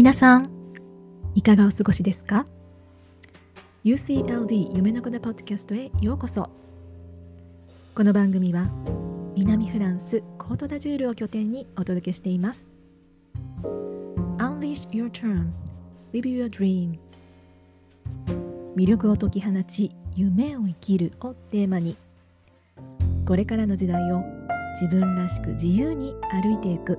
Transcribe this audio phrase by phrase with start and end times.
[0.00, 0.48] 皆さん
[1.34, 2.46] いかがお過ごしですか
[3.84, 6.48] ？UCLD 夢の子のポッドキャストへようこそ。
[7.94, 8.70] この番組は
[9.36, 12.70] 南フランスコートダジュールを拠点にお届けしています。
[14.38, 15.50] Unleash your term
[16.14, 16.98] Live your dream.
[18.76, 21.94] 魅力を解き放ち夢を生きるをテーマに
[23.26, 24.24] これからの時代を
[24.80, 26.98] 自分らしく自由に歩いていく。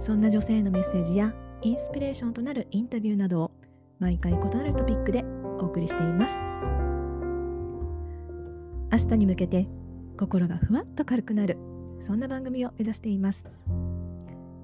[0.00, 1.32] そんな女性のメッセージや
[1.68, 3.50] インスピレーションとなるインタビューなどを
[3.98, 5.22] 毎回異なるトピックで
[5.60, 6.34] お送りしています。
[8.90, 9.68] 明日に向けて
[10.18, 11.58] 心がふわっと軽くなる
[12.00, 13.44] そんな番組を目指しています。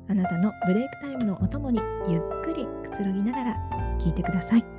[0.08, 4.73] あなたのブレイクタイムのお供にゆっくりくつろぎながら聞いてください。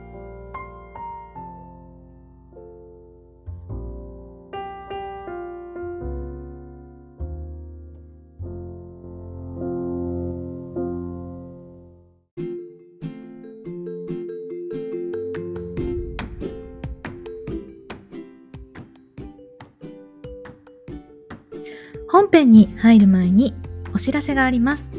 [22.16, 23.54] 本編に入る前に
[23.94, 24.90] お知らせがあります。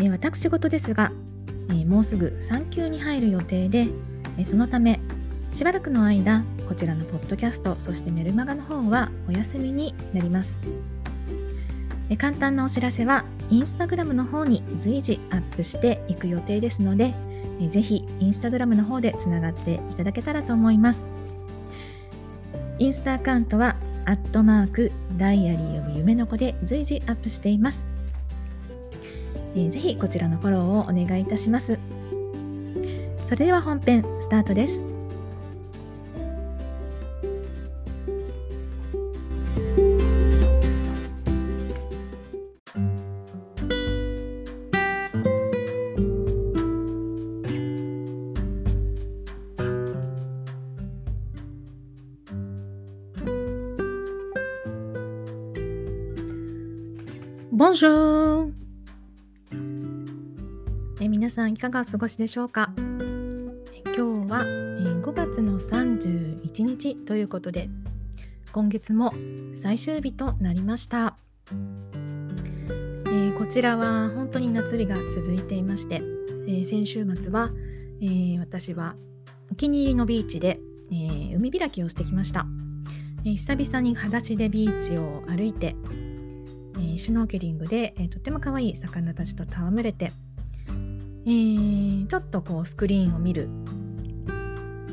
[0.00, 1.12] え私事ですが、
[1.70, 3.88] えもうすぐ産休に入る予定で、
[4.38, 4.98] えそのため
[5.52, 10.58] しばらくの間こちらのポッドキャストそしてメルマガの方はお休みになります。
[12.08, 17.12] え簡単なお知らせはインスタグラムの方に随時アップしていく予定ですので、
[17.60, 21.06] えぜひインスタグラムの方でつながっていただけたらと思います。
[22.78, 23.76] インスタアカウントは
[24.08, 27.86] アットマークダイアリー・呼ぶ夢の子で随時アップしています、
[29.54, 31.78] えー、ぜひこちらのフォローをお願いいたします。
[33.24, 34.97] それでは本編スタートです。
[61.38, 62.72] さんいかがお過ごしでしょうか？
[62.76, 67.70] 今日は5月の31日ということで
[68.50, 69.14] 今月も
[69.54, 71.16] 最終日となりました、
[71.52, 76.02] えー、こちらは本当に夏日が続いていまして、
[76.48, 77.52] えー、先週末は、
[78.00, 78.96] えー、私は
[79.52, 80.58] お気に入りのビーチで、
[80.90, 82.46] え海開きをしてきました、
[83.24, 85.76] え久々に裸足でビーチを歩いて
[86.80, 90.12] え、シュノーケリングで、え、とっても可愛い魚たちと戯れて、
[91.28, 93.50] えー、ちょっとこうスクリーンを見る、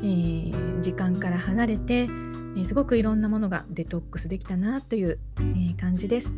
[0.00, 6.30] ー、時間から離れて、えー、すごくいろんなものがデトックスできたなという、えー、感じです。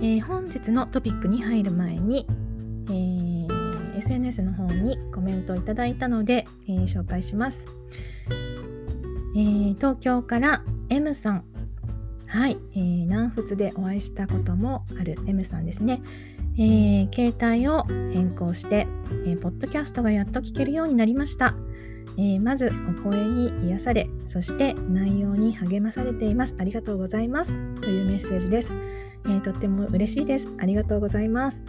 [0.00, 2.26] ー、本日のトピックに入る前に、
[2.86, 7.66] えー、SNS の方にコメントをいただいたので、えー、紹介します。
[9.36, 11.44] えー、東京から M さん
[12.28, 16.02] はい、えー、南仏でお会いしたこともある M さんですね、
[16.58, 18.86] えー、携帯を変更して、
[19.26, 21.54] えー、ポッドキャストがやっと聞けるようになりました、
[22.18, 26.54] えー、まずお声に癒されそして内容に励まされています。
[26.58, 27.56] ありがとうございます。
[27.80, 28.72] というメッセージです、
[29.24, 30.48] えー、とっても嬉しいです。
[30.58, 31.62] ありがとうございます。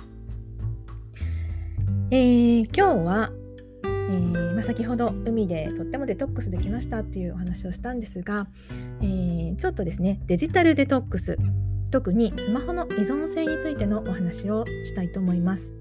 [2.12, 3.32] えー、今日は
[4.10, 8.48] えー、まあ、先ほど海でとってもデトックスできましたっていうお話をしたんですが、
[9.02, 11.38] えー、ちょっとですねデジタルデトックス
[11.92, 15.74] 特にスマホの依存性についてのお話をしたいと思います、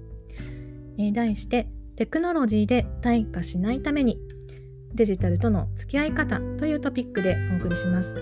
[0.99, 4.19] えー、題してテクノロジーで退化しないために
[4.93, 8.15] デジタルとの付き合い方というトピックでお送りします、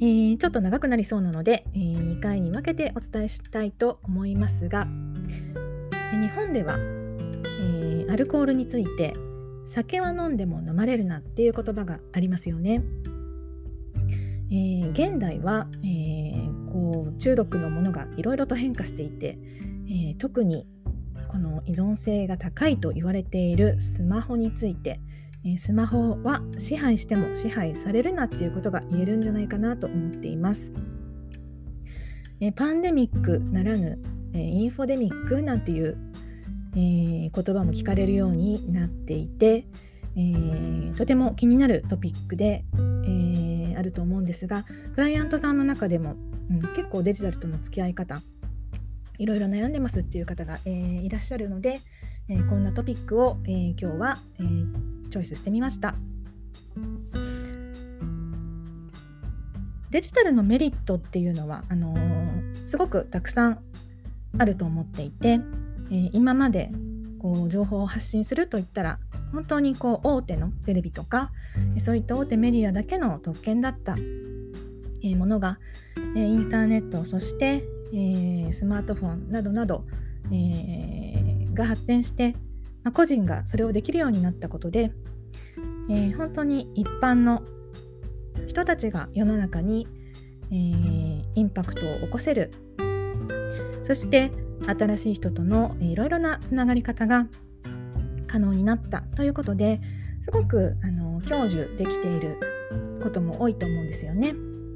[0.00, 4.86] えー、ちょっと長くなりそうなので、えー、2回に分けてお伝えしたいと思いますが、
[6.12, 6.78] え日本では
[8.08, 9.14] アルコールについて
[9.66, 12.82] 酒は飲んでも飲まれるなっていう言葉がありますよね。
[14.50, 19.38] えー、現代は、えー、こう中毒のものがいろいろと変化していて、
[19.88, 20.66] えー、特に
[21.28, 25.00] この依存性が高いと言われているスマホについて、
[25.44, 30.72] えスマホは支配しても支配されるなっていうことが言えるんじゃないかなと思っています。
[32.40, 33.98] えパンデミックならぬ、
[34.32, 35.96] えインフォデミックなんていう
[36.76, 39.66] えー、言葉も聞かれるようになっていて、
[40.16, 46.16] えー、とても気になるトピックで、えー、あると思うんですがクライアントさんの中でも、
[46.50, 48.20] うん、結構デジタルとの付き合い方
[49.18, 51.80] いろいろ悩んでますっていう方が、えー、いらっしゃるので、
[52.28, 55.94] えー、こんなトピックを、えー、今日は、えー、チョイスしてみました。
[59.90, 63.60] デジタルのメリットっていうのはあのー、すごくたくさん
[64.36, 65.38] あると思っていて、
[65.90, 66.70] えー、今まで
[67.20, 68.98] こう情報を発信するといったら
[69.32, 71.32] 本当にこう大手のテレビとか
[71.78, 75.58] そういった大手メディアだけの特権だったものが
[76.16, 77.64] えインターネットそして
[77.94, 79.84] えスマートフォンなどなど
[81.54, 82.36] が発展して
[82.82, 84.92] ま個人がそれをできるようになったことで
[85.90, 87.42] え本当に一般の
[88.46, 89.88] 人たちが世の中に
[90.50, 92.50] えインパクトを起こせる。
[93.84, 94.30] そして
[94.66, 97.26] 新しい人とのいろいろなつながり方が
[98.26, 99.80] 可能になったということで
[100.20, 102.38] すごくあの享受できている
[103.02, 104.34] ことも多いと思うんですよね。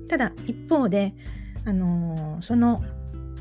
[0.09, 1.15] ただ一方で
[1.65, 2.83] あのその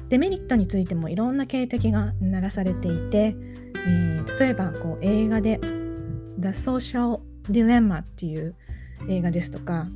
[0.10, 3.36] デメリットについてもいろんな警笛が鳴らされていて、
[3.76, 5.60] えー、例えばこう映画で
[6.40, 8.56] 「The Social Dilemma」っていう
[9.10, 9.88] 映画ですとか、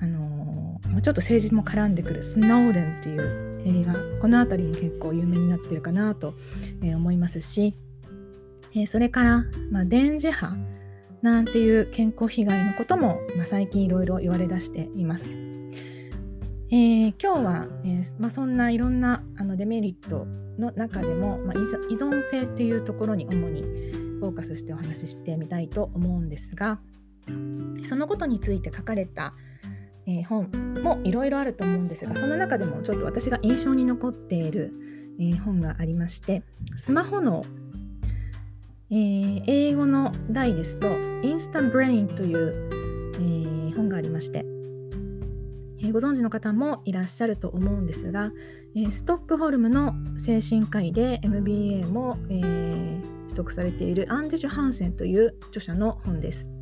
[0.00, 6.34] あのー、ちょっと政治も絡んでくる「スノーデン」っていう映画この辺りも結構有名になってるかなと、
[6.82, 7.74] え、思いますし
[8.74, 10.56] えそれから、まあ、電磁波
[11.22, 15.30] なんていう健康被害のことも、まあ、最近いろいろ言われだしています。
[16.70, 20.26] えー、今日は、えー、まあ、そんないろんなあのデメリット
[20.58, 26.80] の中でも、まあ、依存性っていうところに主にフォーカスしてお話ししてみたいと思うんですが
[27.86, 29.34] そのことについて書かれた、
[30.06, 30.50] えー、本
[30.82, 34.72] もいろいろあると思うんですがその中でもちょっと私が印象に残っている、
[35.18, 36.42] え本がありまして
[36.76, 37.42] スマホの
[38.90, 40.88] えー、英語の題ですと
[41.22, 42.70] 「Insta Brain」という、
[43.14, 44.44] えー、本がありまして、
[45.78, 48.32] えー、ご存知の方もいらっしゃると思うんですが、
[48.76, 56.53] えストックホルムの精神科医で MBA も、え取得されているアンデシュ・ハンセンという著者の本です。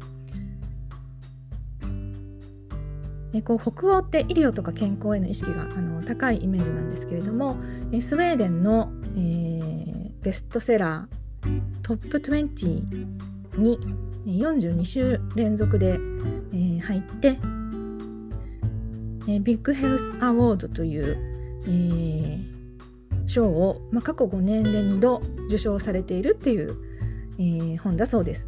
[3.34, 7.56] えこう北欧って医療とか健康への意識があの高いイメージなんですけれども、
[8.00, 11.22] スウェーデンの、えー、ベストセラー
[11.82, 13.06] トップ20
[13.58, 13.78] に
[14.26, 17.38] 42週連続で、えー、入って、
[19.28, 21.16] え、ビッグヘルスアワードという、
[21.64, 26.76] えー、賞を、まあ、過去5年で2度受賞されているっていう、
[27.38, 28.46] えー、本だそうです。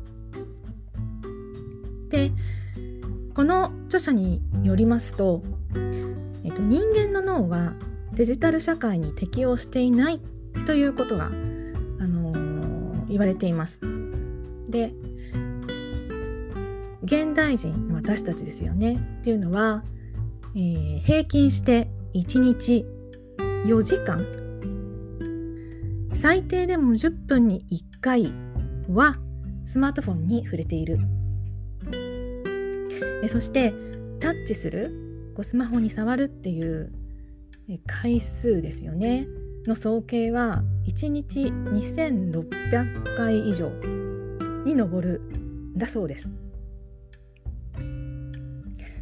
[2.10, 2.30] で
[3.34, 5.42] この著者によりますと、
[6.44, 7.74] えっと、人間の脳は
[8.12, 10.20] デジタル社会に適応していない
[10.66, 11.30] ということがあ
[12.06, 13.80] の言われています。
[14.68, 14.92] で
[17.02, 19.00] 現代人の私たちですよね。
[19.20, 19.84] っていうのは、
[20.54, 22.86] えー、平均して1日
[23.66, 24.24] 4時間。
[26.12, 28.32] 最低でも10分に1回
[28.88, 29.16] は
[29.66, 30.98] スマートフォンに触れている。
[33.24, 33.72] えそして
[34.20, 36.92] タッチするこうスマホに触るっていう
[37.86, 39.26] 回数ですよね
[39.66, 43.70] の総計は1日2600回以上
[44.66, 45.22] に上る
[45.74, 46.32] だそうです。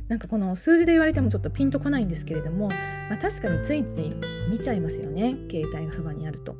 [0.08, 2.68] なんかこの数字で言われてもちょっとピンとこないんですけれども、
[3.08, 4.10] まあ、確かについつい
[4.50, 6.54] 見ちゃいますよね携帯がそばにあると。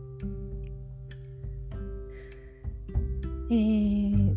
[3.51, 4.35] えー、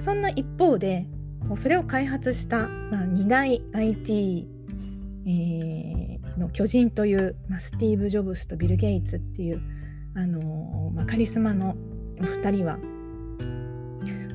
[0.00, 1.06] そんな一方で
[1.46, 4.48] もうそれを開発した、まあ、2大 IT、
[5.26, 6.02] えー
[6.38, 9.60] の巨人という、まあ、スティーブ・ジョブスとビル・ゲイツっていう、
[10.14, 11.76] あのー、まあ、カリスマの
[12.20, 12.78] お二人は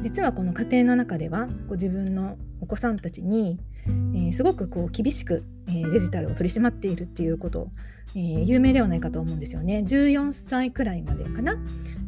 [0.01, 7.67] 実はこの家庭の中ではこう自分のお子さんたちに、えー、すごくこう厳しく、えー、デジタルを取り締まっているっていうこと
[8.15, 9.83] えー、有名ではないかと思うんですよね。
[9.85, 11.57] 14歳くらいまでかな、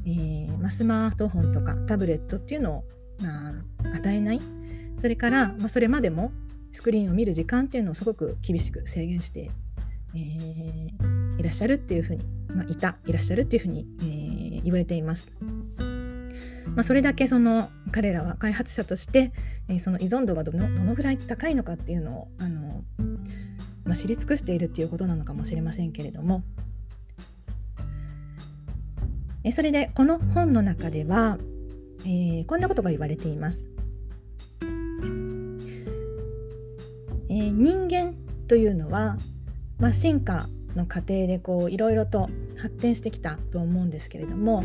[0.06, 2.84] えーまあ、スマートフォンとかタブレットっていうのを、
[3.22, 3.50] ま
[3.92, 4.40] あ、与えない
[5.00, 6.32] それから、まあ、それまでも
[6.72, 9.50] スクリーンを見る時間っていうのをすごく厳しく制限して
[10.16, 15.32] えー、いらっしゃるっていうふうに、まあ、いたいらっしゃるっていうふうに、えー、言われています。
[16.76, 19.32] まあ、それだけその彼らは開発者として、
[19.68, 22.84] えー、その依存度がどのどのぐらい高いのかっていうのをあの、
[23.86, 26.44] まあ、知り尽くしているっていうことなのかもしれませんけれども、
[29.44, 31.38] えそれでこの本の中では、
[32.02, 33.68] えー、こんなことが言われています。
[37.50, 38.16] ー、人間
[38.48, 39.18] というのは
[39.80, 44.64] まあ、進化の過程でこういろいろと発展してきたと思うんですけれども、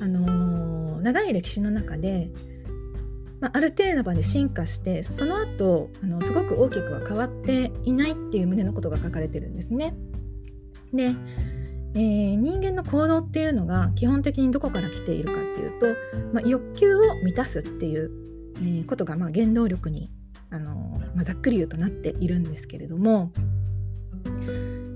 [0.00, 2.30] あのー、長い歴史の中で、
[3.40, 9.94] まあ、ある程度まで進化してその後あのすごく大きくは変わっていないっていう旨のことが書かれてるんですね。
[10.92, 11.14] で、
[11.94, 15.86] えー、人間の行動っていうのが基本的にどこから来ているかっていうと、
[16.32, 18.10] まあ、欲求を満たすっていう、
[18.56, 20.10] えー、ことがまあ原動力に、
[20.50, 23.32] あの、まあ、ざっくり言うとなっているんですけれども、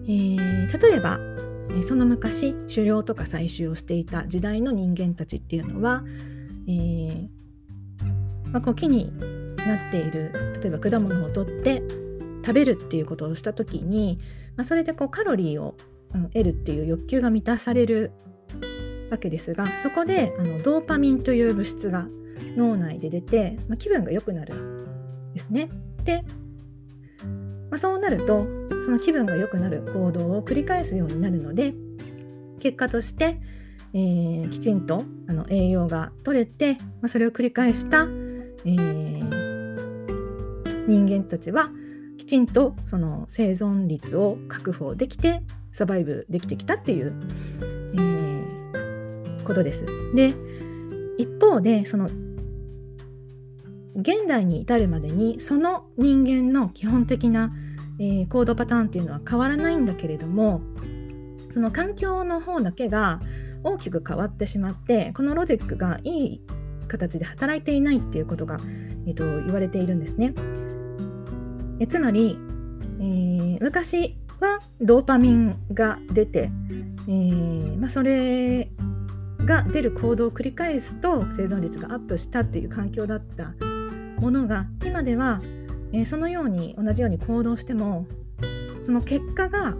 [0.04, 1.18] えー、例えば
[1.86, 6.02] その昔狩猟とか採集をしていた時代の人間たちっていうのは、
[6.66, 7.28] えー
[8.52, 9.12] まあ、こう木に
[9.56, 11.82] なっている例えば果物を取って
[12.40, 14.18] 食べるっていうことをした時に、
[14.56, 15.76] まあ、それでこうカロリーを、
[16.14, 18.12] うん、得るっていう欲求が満たされる
[19.10, 22.06] わけですがそこであのドーパミンという物質が
[22.56, 24.79] 脳内で出て、まあ、気分が良くなる
[25.34, 25.70] ですね。
[26.04, 26.24] で、
[27.70, 28.46] まあ、そうなると
[28.84, 31.74] その気分が良くなる行動を繰り返すようになるので
[32.58, 33.40] 結果として、
[33.94, 39.30] えー、きちんとあの栄養が取れて、まあ、それを繰り返した、えー、
[40.86, 41.70] 人間たちは
[42.18, 47.14] きちんとその生存率を確保できてサバイブできてきたっていう、
[47.94, 49.86] えー、ことです。
[50.14, 50.34] で
[51.16, 52.08] 一方でその
[53.96, 57.52] 現代に至るまでにその人間の基本的な、
[57.98, 60.60] えー、行動パターンっていうのは変わらないんだけれども
[61.50, 63.20] その環境の方だけが
[63.64, 66.42] 大きく変わってしまってこのロジックがいい
[66.88, 68.58] 形で働いていないっていうことが、
[69.06, 70.34] えーと、言われているんですね。
[71.78, 72.38] えつまり、
[72.98, 76.50] えー、昔はドーパミンが出て、
[77.06, 78.70] えーまあ、それ
[79.44, 83.54] が出る行動を繰り返すと生存率がアップしたっていう環境だった
[84.20, 85.40] ものが今では、
[85.92, 88.06] えー、そのように同じように行動しても
[88.84, 89.74] その結果が、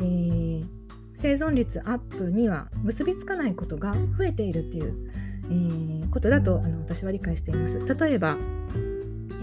[0.00, 0.66] えー、
[1.14, 5.12] 生存率アップには結びつかないことが増えているっていう、
[5.44, 7.78] えー、ことだとあの私は理解しています。
[7.78, 8.36] 例えば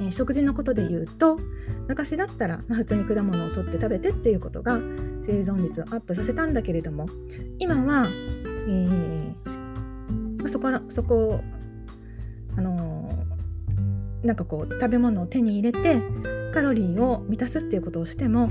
[0.01, 1.37] え、食事のことで言うと
[1.87, 4.79] 昔だったら、ま、普通に果物を取って食べてっていうことが
[5.25, 7.07] 生存率をアップさせたんだけれども
[7.59, 8.07] 今は、
[8.67, 11.41] えーまあ、そこそこ、
[14.23, 16.01] なんかこう食べ物を手に入れて
[16.53, 18.49] カロリーを満たすっていうことをしても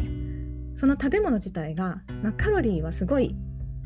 [0.77, 3.35] その食べ物自体が、まあ、カロリーはすごい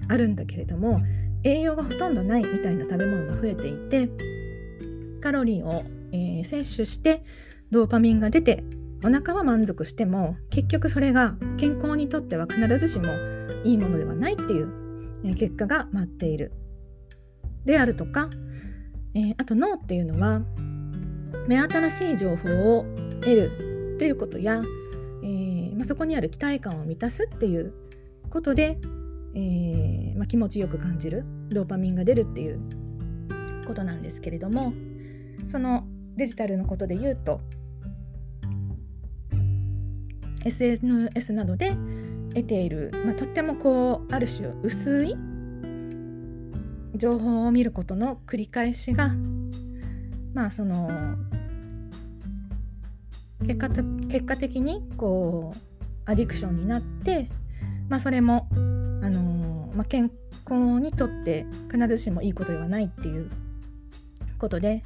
[0.08, 1.00] あるんだけれども
[1.42, 4.08] 栄養がほとんどないみたいな食べ物が増えていて
[5.20, 7.24] カロリーを、えー、摂取して
[7.70, 8.62] ドーパミンが出て
[9.04, 13.12] お腹は満足しても結局それが健康にとっては必ずしも
[13.64, 14.68] いいものではないっていう、
[15.36, 16.52] 結果が待っている。
[17.64, 18.28] であるとか、
[19.14, 20.42] えー、あと脳っていうのは
[21.46, 22.84] 目新しい情報を
[23.20, 24.62] 得るということや、
[25.22, 27.72] えー、まあ、そこにある期待感を満たすっていう
[28.30, 28.78] ことで、
[29.34, 32.60] えー、まあ、気持ちよく感じるドーパミンが出るっていう
[33.66, 34.72] ことなんですけれども
[35.46, 35.84] その
[36.16, 37.40] デジタルのことで言うと
[40.44, 41.76] SNS などで
[42.34, 45.16] 得ている、まあ、とってもこうある種薄い
[46.96, 49.12] 情報を見ることの繰り返しが
[50.34, 50.90] まあその
[53.40, 55.72] 結果と結果的にこう
[56.04, 57.28] アディクションになって、
[57.88, 58.54] まあ、それも、あ
[59.10, 60.10] のー、まあ、健
[60.48, 63.30] 康にとって必ずしもいいことではないっていう
[64.38, 64.82] ことで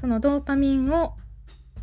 [0.00, 1.14] そのドーパミンを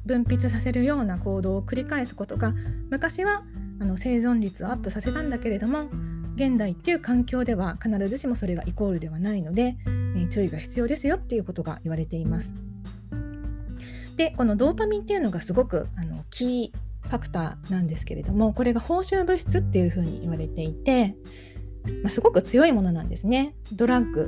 [0.06, 2.54] 分泌させるような行動を繰り返すことが
[2.90, 3.44] 昔は
[3.82, 5.90] あの生存率をアップさせたんだけれども
[6.36, 12.54] 現代っていう環境では必ずしもそれがイコールではないので、えー、注意が必要ですよっていうことが言われています。
[14.18, 21.16] でこのドーパミンっていうのがすごくあのキーファクターなんですけれどもこれが報酬物質っていうふうに言われていて、
[22.02, 23.56] まあ、すごく強いものなんですね。
[23.74, 24.28] ドラッグ、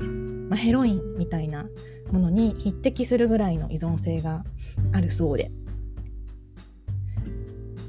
[0.49, 1.65] まあ、ヘロインみたいな
[2.11, 4.43] ものに匹敵するぐらいの依存性が
[4.93, 5.51] あるそうで。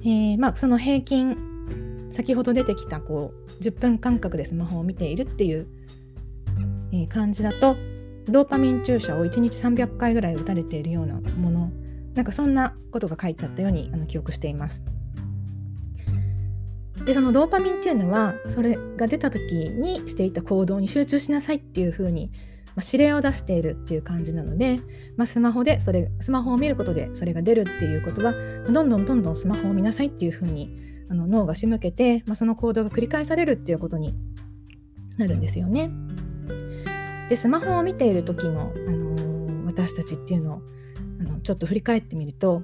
[0.02, 1.36] えー、まあ、その平均
[2.10, 5.66] 先ほど出てきたこう10分間隔でスマホを見ているっていう、
[7.10, 7.76] 感じだと
[8.26, 11.70] ドーパミン注射を1日300回ぐらい打たれているようなもの
[12.14, 14.82] なんかそんなことが書いてあったようにあの記憶しています。
[17.04, 22.30] でそのドーパミンっていうのはそれが出た時にしていた行動に集中しなさいっていう風に
[22.78, 24.78] まあ、指令を出しているっていう感じなので、
[25.16, 28.34] まあ、スマホでそれスマホを見ることでそれが出るっていうことは
[28.70, 34.14] どんどんどんどんスマホを見なさいっていうふうにあの脳が仕向けて、まあ、その行動が繰り返されるっていうことに
[35.16, 35.90] なるんですよね。
[37.28, 40.62] でスマホを見ている時の、あのー、私たちっていうのを
[41.20, 42.62] あのちょっと振り返ってみると、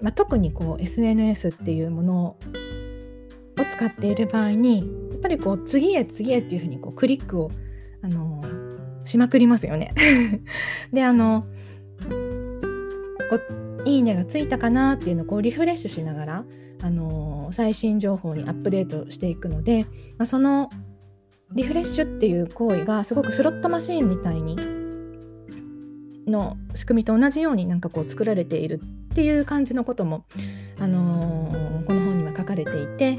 [0.00, 2.38] まあ、特にこう SNS っていうものを
[3.76, 7.50] 使っている場合にやっぱりこう次へ次へっていうふうにこうクリックを、
[8.02, 8.72] あのー
[9.04, 9.94] しまくりますよね。
[10.92, 11.46] であの
[13.30, 16.44] こういいねがついたかなっていうのをこうリフレッシュしながら、
[16.82, 19.84] あの最新情報にアップデートしていくので、
[20.18, 20.68] まあ、その
[21.52, 24.56] リフレッシュっていう行為がすごくスロットマシーンみたいに
[26.26, 28.80] の仕組みと同じようになんかこう作られている
[29.12, 30.24] っていう感じのことも、
[30.78, 33.18] あのー、この本には書かれていて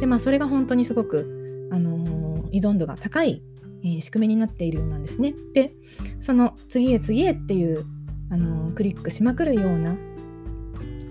[0.00, 3.42] でまあそれが本当にすごく、あのー、依存度が高い、
[3.82, 5.34] えー、仕組みになっているようなんですね。
[5.54, 5.72] で
[6.20, 7.84] その次へ次へっていう、
[8.30, 9.96] あの、クリックしまくるような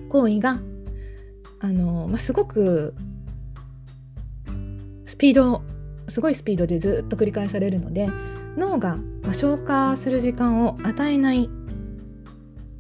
[0.10, 0.60] 行為が、
[1.60, 2.94] あのまあ、すごく
[5.06, 5.64] スピード
[6.08, 8.10] すごいスピードでずっと繰り返されるので
[8.56, 8.98] 脳が
[9.34, 11.50] 消化する時間を与えない。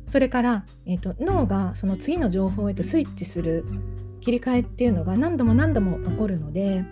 [0.07, 3.65] それから、えーと、脳がその次の情報へとスイッチする。
[4.27, 6.84] 切り替えっていうのが何度も何度も起こるので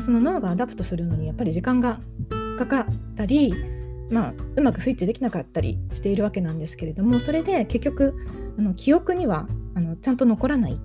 [0.00, 2.00] その脳が adapt するのにやっぱり時間が
[2.58, 3.54] かかったり、
[4.10, 8.14] まあ、うまくスイッチできなかったりしているわけなんですけれどもそれで結局
[8.58, 10.80] あの記憶にはあのちゃんと残らない。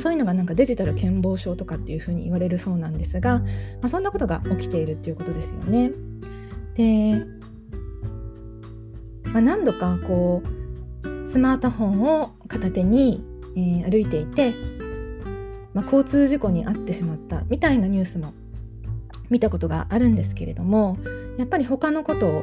[0.00, 3.46] そういうのがなんかデジタル健忘症とかっていうふうに言われるそうなんですが、ま
[3.82, 5.92] あ、そんなことが起きているっていうことですよね。
[6.74, 7.24] で、
[9.32, 13.24] まあ、何度かこうスマートフォンを片手に、
[13.56, 14.54] えー、歩いていて、
[15.72, 18.32] まあ、交通事故に遭ってしまったみたいなニュースも
[19.30, 20.96] 見たことがあるんですけれども
[21.38, 22.42] やっぱり他のことを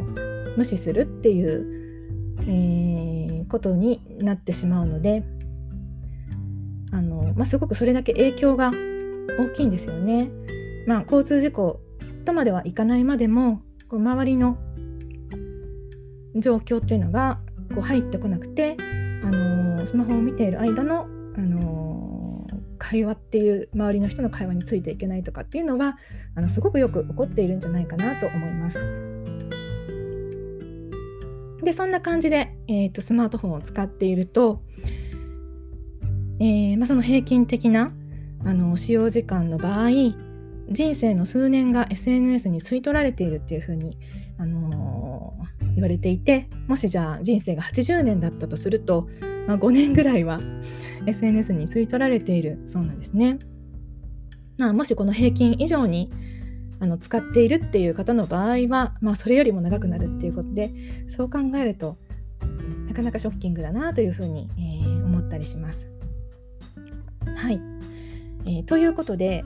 [0.57, 5.23] 無視するっていう、えー、ことになってしまうので
[6.91, 8.71] あの、まあ、すごくそれだけ影響が
[9.39, 10.29] 大きいんですよね。
[10.87, 11.79] まあ、交通事故
[12.25, 14.57] とまではいかないまでもこう周りの
[16.35, 17.39] 状況っていうのが
[17.73, 18.77] こう入ってこなくて、
[19.23, 25.97] あのー、スマホを見ている間の、あのー、会話っていう周りの人の会話についていけないとかっていうのは
[26.35, 28.79] あのすごくよく起こっているんじゃないかなと思います。
[31.63, 34.63] でそんな感じで、えーとスマートフォンを使っていると
[36.41, 37.91] えー、まあ、その平均的な
[38.43, 39.89] あの使用時間の場合
[40.71, 43.95] 人生の数年が SNS に吸い取られているっていうふうに、
[44.39, 49.07] あのー、言われていてもしじゃあ人生が80年だったとすると、
[49.47, 50.39] まあ、5年ぐらいは
[51.05, 53.37] SNS に吸い取られているそうなんですね。
[54.57, 56.11] まあ、もしこの平均以上に
[56.79, 60.73] あの使っているっていう方の場合は、まあ、それよりも長くなるっていうことで
[61.07, 61.97] そう考えると
[62.87, 65.90] なかなかショッキングだなというふうに、えー、思ったりします。
[67.41, 67.59] はい、
[68.45, 69.43] えー、ということで、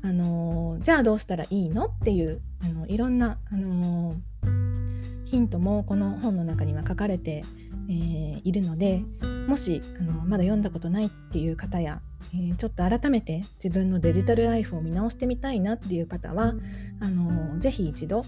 [0.00, 1.86] あのー、じゃあどうしたらいいの？
[1.86, 7.44] っていうあのいろんな、あのー、ヒントもこの本の中には書かれて、
[7.88, 9.02] えー、いるので
[9.48, 12.00] もし、あのまだ読んだことないっていう方や、
[12.32, 16.54] えちょっと改めて自分のデジタルライフを見直してみたいなっていう方は
[17.00, 18.24] あのー、ぜひ一度、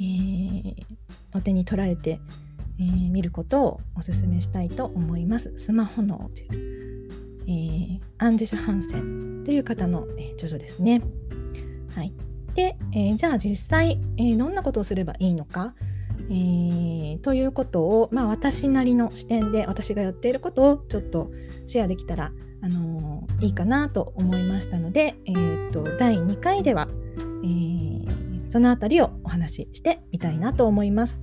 [0.00, 0.76] え
[1.34, 2.20] お手に取られて
[2.78, 5.52] え、見ることをお勧めしたいと思います。
[5.56, 6.99] スマホ脳という
[7.50, 11.02] えー、アンデシュ・ハンセンという方の、えー、著書ですね。
[11.96, 12.12] はい、
[12.54, 15.74] で、えー、じゃあ実際、えどんなことをすればいいのか、
[16.30, 21.32] えということを、まあ、私なりの視点で私がやっていることをちょっと
[21.66, 22.30] シェアできたら、
[22.62, 26.86] あのいいかなと思いましたので、えーと、第2回では、
[27.44, 31.20] えそのあたりをお話ししてみたいなと思います。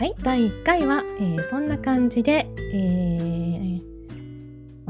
[0.00, 3.49] はい、第1回は、えー、そんな感じで、えー、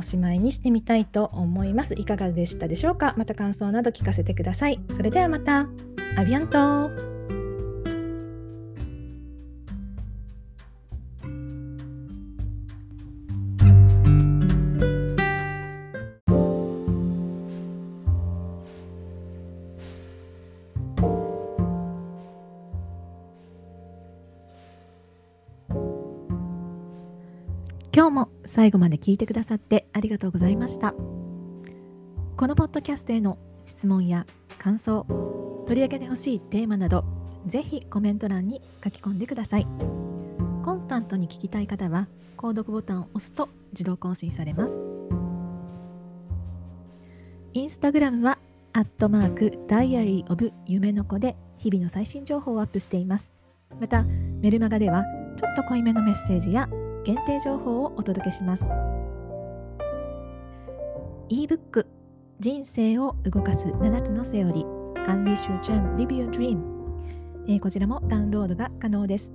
[0.01, 1.95] おしまいにしてみたいと思います。
[1.95, 3.15] いかがでしたでしょうか？
[3.19, 4.81] また感想など聞かせてください。
[4.97, 5.69] それではまた。
[6.17, 7.10] アビアント
[28.61, 30.93] 最後まで聞いてくださってありがとうございました。
[32.37, 34.27] このポッドキャストへの質問や
[34.59, 35.07] 感想
[35.67, 37.07] 取り上げてほしいテーマなど
[37.47, 39.67] ぜひコメント欄に書き込んでください。
[40.63, 44.79] コンスタントに聞きたい方は購読ボタンを押すと自動更新されます。
[47.55, 48.37] インスタグラムは
[48.75, 53.33] アットマークダイアリーオブ夢の子で日々の最新情報をアップしています。
[53.81, 55.07] またメルマガでは
[55.39, 56.69] ちょっと濃いめのメッセージや
[57.11, 58.65] 限定情報をお届けします。
[61.29, 61.85] ebook
[62.39, 64.81] 人生を動かす7つのセオリー。
[65.07, 66.63] Unleash Your Charm Live Your Dream、
[67.49, 69.33] えー、こちらもダウンロードが可能です。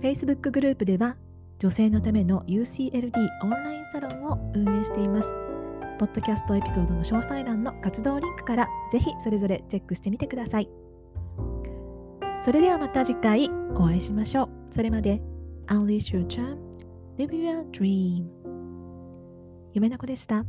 [0.00, 1.16] Facebook グループでは
[1.58, 3.10] 女性のための UCLD
[3.42, 5.28] オンラインサロンを運営しています。
[5.98, 10.68] ポッドキャストエピソードの詳細欄の活動リンクからぜひそれぞれチェックしてみてください。
[12.40, 14.48] それではまた次回お会いしましょう。
[14.70, 15.29] それまで。
[15.70, 16.58] Unleash your charm,
[17.16, 18.24] live your dream
[19.72, 20.44] 夢の子でした。